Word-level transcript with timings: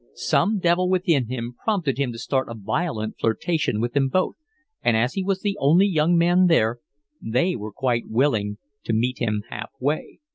Some 0.15 0.57
devil 0.57 0.89
within 0.89 1.27
him 1.27 1.53
prompted 1.63 1.99
him 1.99 2.11
to 2.11 2.17
start 2.17 2.49
a 2.49 2.55
violent 2.55 3.17
flirtation 3.19 3.79
with 3.79 3.93
them 3.93 4.07
both, 4.07 4.35
and 4.81 4.97
as 4.97 5.13
he 5.13 5.23
was 5.23 5.41
the 5.41 5.55
only 5.59 5.85
young 5.85 6.17
man 6.17 6.47
there, 6.47 6.79
they 7.21 7.55
were 7.55 7.71
quite 7.71 8.09
willing 8.09 8.57
to 8.85 8.93
meet 8.93 9.19
him 9.19 9.43
half 9.51 9.69
way. 9.79 10.17